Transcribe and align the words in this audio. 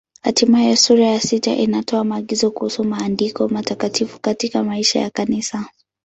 Hatimaye 0.21 0.75
sura 0.75 1.05
ya 1.05 1.19
sita 1.19 1.55
inatoa 1.55 2.03
maagizo 2.03 2.51
kuhusu 2.51 2.83
Maandiko 2.83 3.47
Matakatifu 3.49 4.19
katika 4.19 4.63
maisha 4.63 4.99
ya 4.99 5.09
Kanisa. 5.09 5.65